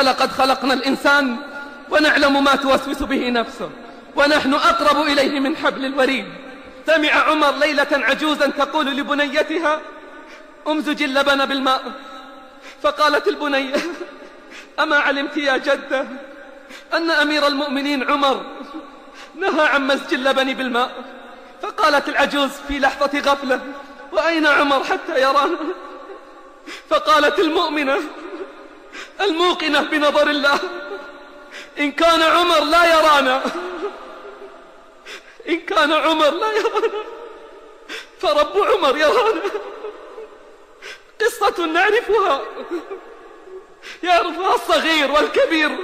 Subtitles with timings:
[0.00, 1.36] ولقد خلقنا الإنسان
[1.90, 3.70] ونعلم ما توسوس به نفسه
[4.16, 6.26] ونحن أقرب إليه من حبل الوريد.
[6.86, 9.80] سمع عمر ليلة عجوزا تقول لبنيتها
[10.68, 11.82] أمزج اللبن بالماء.
[12.82, 13.74] فقالت البنية
[14.80, 16.06] أما علمت يا جدة
[16.94, 18.42] أن أمير المؤمنين عمر
[19.34, 20.90] نهى عن مزج اللبن بالماء.
[21.62, 23.60] فقالت العجوز في لحظة غفلة
[24.12, 25.58] وأين عمر حتى يرانا
[26.90, 27.98] فقالت المؤمنة
[29.20, 30.58] الموقنة بنظر الله.
[31.78, 33.42] إن كان عمر لا يرانا.
[35.48, 36.92] إن كان عمر لا يرانا.
[38.20, 39.42] فرب عمر يرانا.
[41.20, 42.42] قصة نعرفها.
[44.02, 45.78] يعرفها الصغير والكبير.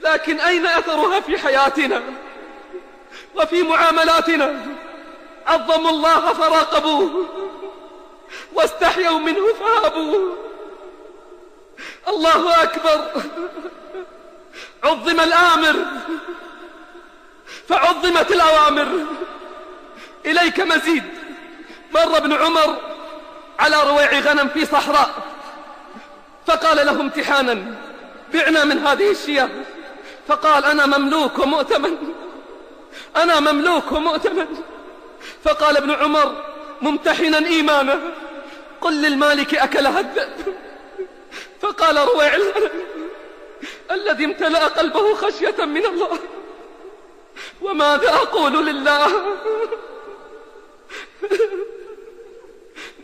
[0.00, 2.02] لكن أين أثرها في حياتنا؟
[3.34, 4.66] وفي معاملاتنا؟
[5.46, 7.26] عظموا الله فراقبوه.
[8.52, 10.36] واستحيوا منه فهابوه.
[12.08, 13.22] الله أكبر.
[14.84, 15.76] عظم الآمر.
[17.68, 18.88] فعظمت الأوامر.
[20.26, 21.04] إليك مزيد.
[21.94, 22.76] مر ابن عمر
[23.58, 25.10] على رويع غنم في صحراء.
[26.46, 27.64] فقال له امتحانا.
[28.34, 29.50] بعنا من هذه الشياه.
[30.28, 31.96] فقال أنا مملوك ومؤتمن
[33.16, 34.46] أنا مملوك ومؤتمن
[35.44, 36.44] فقال ابن عمر
[36.82, 38.00] ممتحنا إيمانه
[38.80, 40.54] قل للمالك أكلها الذئب
[41.62, 42.38] فقال رويع
[43.90, 46.18] الذي امتلأ قلبه خشية من الله.
[47.60, 49.08] وماذا أقول لله؟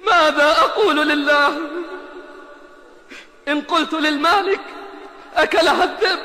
[0.07, 1.59] ماذا أقول لله؟
[3.49, 4.61] إن قلت للمالك
[5.37, 6.21] أكلها الذئب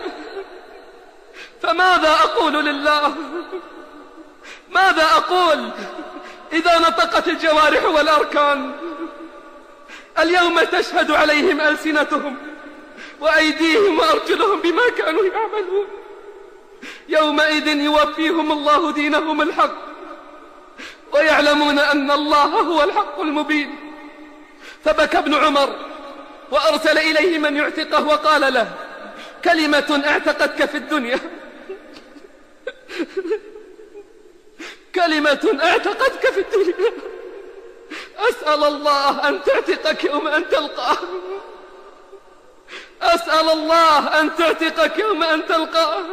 [1.62, 3.16] فماذا أقول لله؟
[4.70, 5.70] ماذا أقول
[6.54, 8.72] إذا نطقت الجوارح والأركان؟
[10.20, 12.38] اليوم تشهد عليهم ألسنتهم
[13.20, 15.88] وأيديهم وأرجلهم بما كانوا يعملون.
[17.10, 19.78] يومئذ يوفيهم الله دينهم الحق
[21.14, 23.76] ويعلمون أن الله هو الحق المبين.
[24.86, 25.76] فبكى ابن عمر
[26.52, 28.74] وأرسل إليه من يعتقه وقال له
[29.44, 31.20] كلمة اعتقتك في الدنيا.
[34.96, 36.92] كلمة اعتقتك في الدنيا.
[38.30, 40.98] أسأل الله أن تعتقك يوم أن تلقاه.
[43.02, 46.04] أسأل الله أن تعتقك يوم أن تلقاه.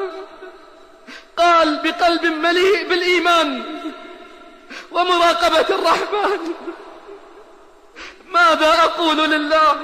[1.36, 3.62] قال بقلب مليء بالإيمان
[4.90, 6.54] ومراقبة الرحمن.
[8.26, 9.76] ماذا أقول لله؟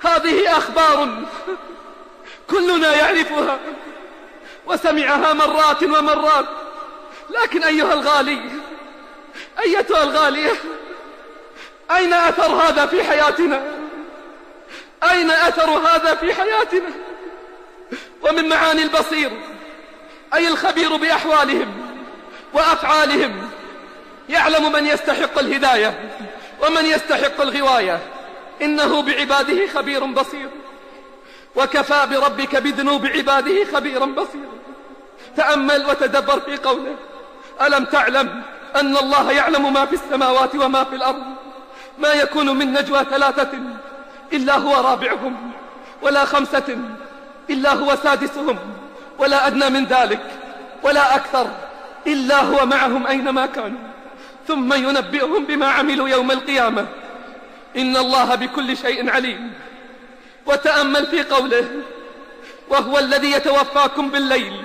[0.00, 1.08] هذه أخبار
[2.50, 3.58] كلنا يعرفها
[4.66, 6.46] وسمعها مرات ومرات.
[7.30, 8.50] لكن أيها الغالي
[9.64, 10.52] أيتها الغالية
[11.90, 13.62] أين أثر هذا في حياتنا؟
[15.10, 16.90] أين أثر هذا في حياتنا؟
[18.22, 19.30] ومن معاني البصير
[20.34, 21.96] أي الخبير بأحوالهم
[22.52, 23.50] وأفعالهم
[24.28, 26.10] يعلم من يستحق الهداية
[26.62, 28.00] ومن يستحق الغواية.
[28.62, 30.48] إنه بعباده خبير بصير
[31.56, 34.52] وكفى بربك بذنوب عباده خبيرا بصيرا
[35.36, 36.96] تأمل وتدبر في قوله
[37.62, 38.42] ألم تعلم
[38.76, 41.22] أن الله يعلم ما في السماوات وما في الأرض؟
[42.02, 43.58] ما يكون من نجوى ثلاثة
[44.32, 45.52] إلا هو رابعهم
[46.02, 46.78] ولا خمسة
[47.50, 48.58] إلا هو سادسهم
[49.18, 50.20] ولا أدنى من ذلك
[50.82, 51.46] ولا أكثر
[52.06, 53.78] إلا هو معهم أينما كانوا.
[54.48, 56.86] ثم ينبئهم بما عملوا يوم القيامة.
[57.76, 59.52] إن الله بكل شيء عليم.
[60.46, 61.68] وتأمل في قوله
[62.68, 64.64] وهو الذي يتوفاكم بالليل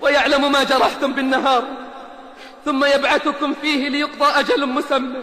[0.00, 1.64] ويعلم ما جرحتم بالنهار
[2.64, 5.22] ثم يبعثكم فيه ليقضى أجل مسمى.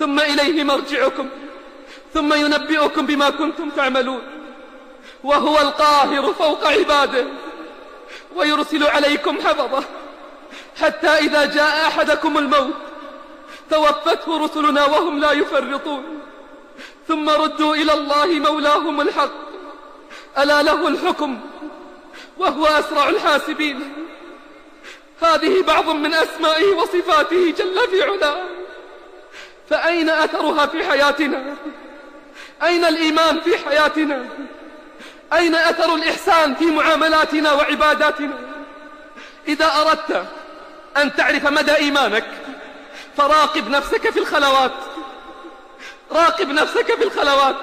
[0.00, 1.28] ثم إليه مرجعكم
[2.14, 4.22] ثم ينبئكم بما كنتم تعملون
[5.24, 7.24] وهو القاهر فوق عباده
[8.36, 9.84] ويرسل عليكم حفظه
[10.80, 12.74] حتى إذا جاء أحدكم الموت
[13.70, 16.20] توفته رسلنا وهم لا يفرطون
[17.08, 19.30] ثم ردوا إلى الله مولاهم الحق
[20.38, 21.40] ألا له الحكم
[22.38, 23.92] وهو أسرع الحاسبين.
[25.22, 28.59] هذه بعض من أسمائه وصفاته جل في علاه.
[29.70, 31.56] فأين أثرها في حياتنا؟
[32.62, 34.26] أين الإيمان في حياتنا؟
[35.32, 38.38] أين أثر الإحسان في معاملاتنا وعباداتنا؟
[39.48, 40.26] إذا أردت
[40.96, 42.24] أن تعرف مدى إيمانك
[43.16, 44.72] فراقب نفسك في الخلوات.
[46.12, 47.56] راقب نفسك في الخلوات.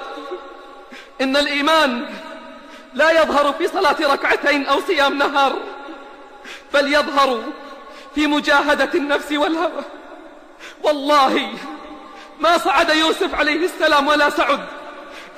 [1.20, 2.06] إن الإيمان
[2.94, 5.56] لا يظهر في صلاة ركعتين أو صيام نهار
[6.74, 7.42] بل يظهر
[8.14, 9.82] في مجاهدة النفس والهوى.
[10.82, 11.50] والله
[12.40, 14.60] ما صعد يوسف عليه السلام ولا سعد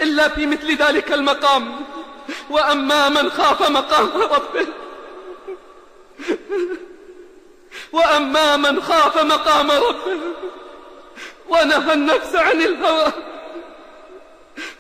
[0.01, 1.77] إلا في مثل ذلك المقام.
[2.51, 4.67] وأما من خاف مقام ربه
[7.93, 10.21] وأما من خاف مقام ربه
[11.49, 13.13] ونهى النفس عن الهوى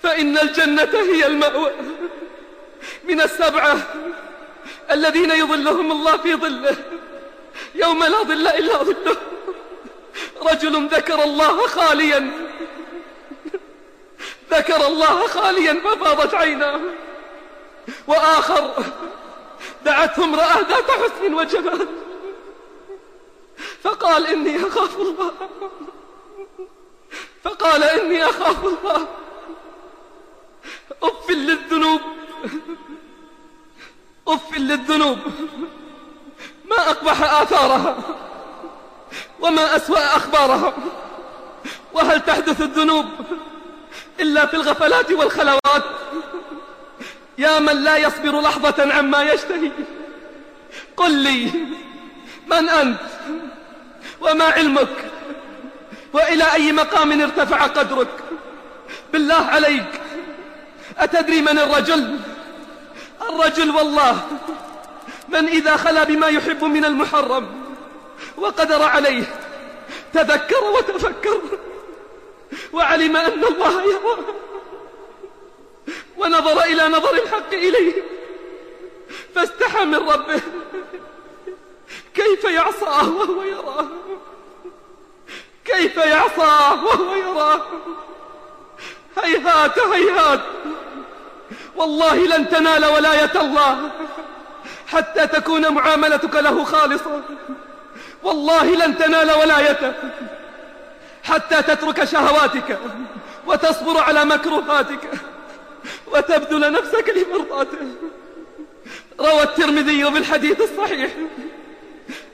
[0.02, 1.70] فإن الجنة هي المأوى.
[3.04, 3.76] من السبعة
[4.90, 6.76] الذين يظلهم الله في ظله
[7.74, 9.16] يوم لا ظل إلا ظله.
[10.42, 12.30] رجل ذكر الله خاليا.
[14.50, 16.80] ذكر الله خاليا ففاضت عيناه.
[18.06, 18.84] وآخر
[19.84, 21.88] دعته امرأة ذات حسن وجمال.
[23.82, 25.32] فقال إني أخاف الله.
[27.44, 29.06] فقال إني أخاف الله.
[31.02, 32.00] أف للذنوب.
[34.28, 35.18] أف للذنوب.
[36.64, 37.96] ما أقبح آثارها.
[39.40, 40.74] وما أسوأ أخبارها
[41.92, 43.06] وهل تحدث الذنوب
[44.20, 45.84] إلا في الغفلات والخلوات؟
[47.38, 49.70] يا من لا يصبر لحظة عما يشتهي
[50.96, 51.50] قل لي
[52.46, 52.98] من أنت؟
[54.20, 55.10] وما علمك؟
[56.12, 58.08] وإلى أي مقام ارتفع قدرك؟
[59.12, 60.00] بالله عليك
[60.98, 62.18] أتدري من الرجل؟
[63.30, 64.20] الرجل والله
[65.28, 67.69] من إذا خلا بما يحب من المحرم؟
[68.36, 69.24] وقدر عليه.
[70.12, 71.40] تذكر وتفكر.
[72.72, 74.16] وعلم أن الله يرى.
[76.16, 78.02] ونظر إلى نظر الحق إليه.
[79.34, 80.40] فاستحى من ربه.
[82.14, 83.86] كيف يعصاه وهو يراه
[85.64, 87.60] كيف يعصاه وهو يراه
[89.24, 90.40] هيهات هيهات.
[91.76, 93.90] والله لن تنال ولاية الله.
[94.88, 97.22] حتى تكون معاملتك له خالصة.
[98.22, 99.92] والله لن تنال ولايته
[101.22, 102.78] حتى تترك شهواتك
[103.46, 105.10] وتصبر على مكروهاتك
[106.12, 107.78] وتبذل نفسك لمرضاته.
[109.20, 111.10] روى الترمذي بالحديث الصحيح.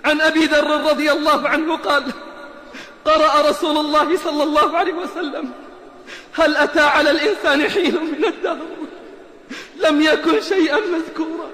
[0.05, 2.13] عن أبي ذر رضي الله عنه قال
[3.05, 5.51] قرأ رسول الله صلى الله عليه وسلم
[6.33, 8.67] هل أتى على الإنسان حين من الدهر؟
[9.77, 11.51] لم يكن شيئا مذكورا.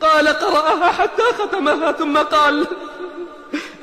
[0.00, 2.66] قال قرأها حتى ختمها ثم قال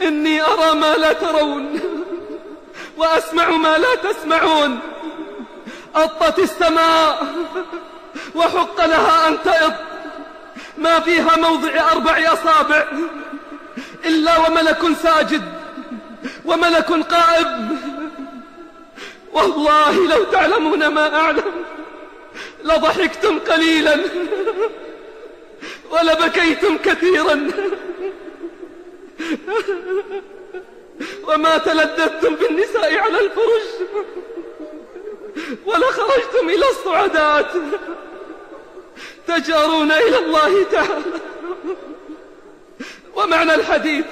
[0.02, 1.80] إني أرى ما لا ترون
[2.98, 4.80] وأسمع ما لا تسمعون.
[5.96, 7.28] أطت السماء
[8.36, 9.74] وحق لها أن تئط
[10.78, 12.88] ما فيها موضع أربع أصابع
[14.06, 15.44] إلا وملك ساجد
[16.46, 17.80] وملك قائم
[19.34, 21.44] والله لو تعلمون ما أعلم
[22.64, 24.00] لضحكتم قليلا
[25.92, 27.48] ولبكيتم كثيرا.
[31.28, 33.68] وما تلذذتم بالنساء على الفرش
[35.66, 37.52] ولخرجتم إلى الصعدات.
[39.28, 41.04] تجارون إلى الله تعالى.
[43.16, 44.06] ومعنى الحديث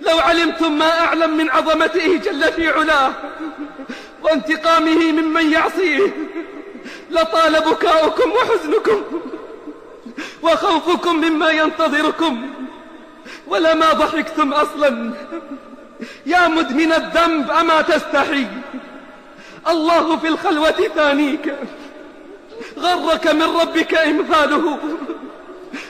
[0.00, 3.12] لو علمتم ما أعلم من عظمته جل في علاه
[4.22, 6.12] وانتقامه ممن يعصيه
[7.10, 9.02] لطال بكاؤكم وحزنكم
[10.42, 12.55] وخوفكم مما ينتظركم.
[13.46, 15.12] ولما ضحكتم أصلا.
[16.26, 18.46] يا مدمن الذنب أما تستحي؟
[19.68, 21.54] الله في الخلوة ثانيك.
[22.78, 24.78] غرك من ربك إمهاله.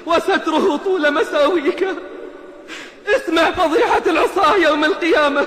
[0.06, 1.88] وستره طول مساويك.
[3.08, 5.46] اسمع فضيحة العصاة يوم القيامة.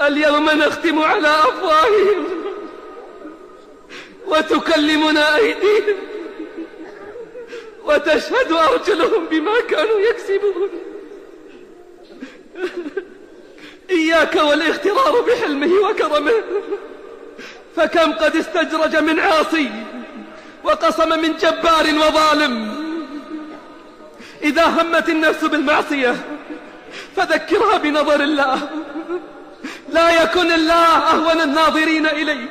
[0.00, 2.26] اليوم نختم على أفواههم.
[4.26, 5.96] وتكلمنا أيديهم.
[7.86, 10.68] وتشهد أرجلهم بما كانوا يكسبون.
[13.90, 16.32] إياك والاغترار بحلمه وكرمه.
[17.76, 19.70] فكم قد استجرج من عاصي
[20.64, 22.76] وقصم من جبار وظالم.
[24.42, 26.16] إذا همت النفس بالمعصية
[27.16, 28.68] فذكرها بنظر الله.
[29.88, 32.50] لا يكن الله أهون الناظرين إليك.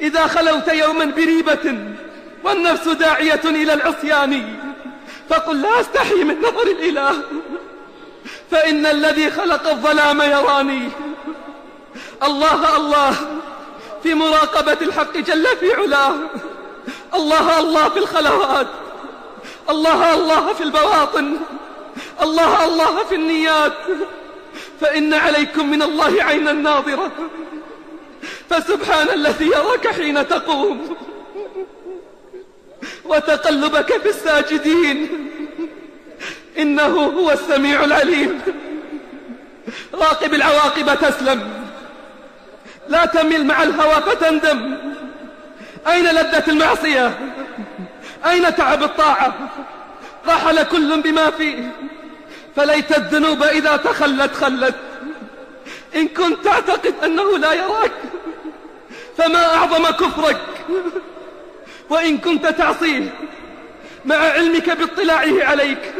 [0.00, 1.78] إذا خلوت يوما بريبة
[2.44, 4.56] والنفس داعية إلى العصيان.
[5.28, 7.22] فقل لا أستحي من نظر الإله.
[8.50, 10.88] فإن الذي خلق الظلام يراني.
[12.22, 13.14] الله الله
[14.02, 16.14] في مراقبة الحق جل في علاه.
[17.14, 18.66] الله الله في الخلوات.
[19.70, 21.36] الله الله في البواطن.
[22.22, 23.72] الله الله في النيات.
[24.80, 27.12] فإن عليكم من الله عينا ناظرة.
[28.50, 30.96] فسبحان الذي يراك حين تقوم.
[33.10, 35.08] وتقلبك في الساجدين.
[36.58, 38.40] إنه هو السميع العليم.
[39.94, 41.64] راقب العواقب تسلم.
[42.88, 44.76] لا تمل مع الهوى فتندم.
[45.88, 47.18] أين لذة المعصية؟
[48.26, 49.34] أين تعب الطاعة؟
[50.28, 51.72] رحل كل بما فيه
[52.56, 54.74] فليت الذنوب إذا تخلت خلت.
[55.96, 57.92] إن كنت تعتقد أنه لا يراك
[59.18, 60.40] فما أعظم كفرك؟
[61.90, 63.14] وإن كنت تعصيه
[64.04, 65.94] مع علمك باطلاعه عليك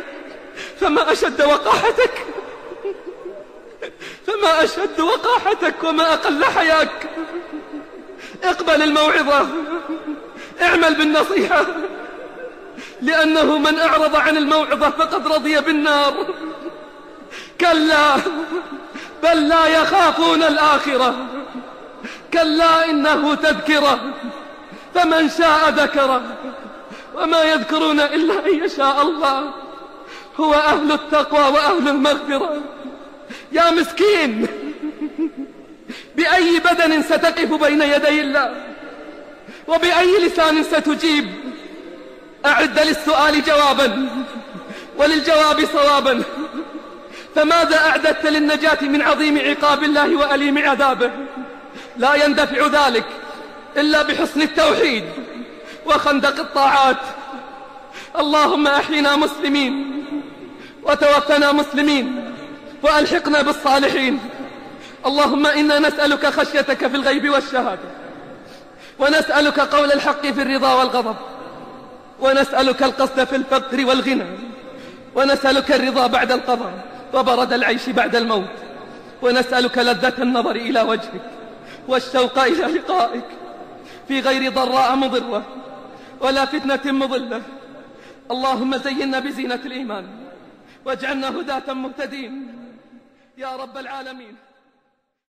[0.81, 2.27] فما أشد وقاحتك
[4.27, 7.09] فما أشد وقاحتك وما أقل حياك.
[8.45, 9.47] اقبل الموعظة
[10.63, 11.67] اعمل بالنصيحة
[13.03, 16.27] لأنه من أعرض عن الموعظة فقد رضي بالنار.
[17.61, 18.17] كلا
[19.23, 21.15] بل لا يخافون الآخرة
[22.33, 24.01] كلا إنه تذكرة.
[24.95, 26.23] فمن شاء ذكره.
[27.15, 29.51] وما يذكرون إلا أن يشاء الله.
[30.41, 32.57] هو أهل التقوى وأهل المغفرة.
[33.53, 34.47] يا مسكين
[36.17, 38.55] بأي بدن ستقف بين يدي الله؟
[39.69, 41.35] وبأي لسان ستجيب؟
[42.47, 44.09] أعد للسؤال جوابا
[44.97, 46.23] وللجواب صوابا.
[47.35, 51.11] فماذا أعددت للنجاة من عظيم عقاب الله وأليم عذابه؟
[51.97, 53.05] لا يندفع ذلك.
[53.77, 55.05] إلا بحسن التوحيد
[55.87, 56.97] وخندق الطاعات.
[58.19, 60.05] اللهم أحينا مسلمين
[60.83, 62.35] وتوفنا مسلمين
[62.83, 64.19] وألحقنا بالصالحين.
[65.07, 67.89] اللهم إنا نسألك خشيتك في الغيب والشهادة.
[68.99, 71.17] ونسألك قول الحق في الرضا والغضب.
[72.21, 74.27] ونسألك القصد في الفقر والغنى.
[75.15, 76.73] ونسألك الرضا بعد القضاء
[77.15, 78.51] وبرد العيش بعد الموت.
[79.23, 81.23] ونسألك لذة النظر إلى وجهك
[81.89, 83.25] والشوق إلى لقائك.
[84.11, 85.43] في غير ضراء مضرة
[86.21, 87.43] ولا فتنة مضلة.
[88.31, 90.07] اللهم زينا بزينة الإيمان
[90.85, 92.35] واجعلنا هداة مهتدين.
[93.39, 94.35] يا رب العالمين.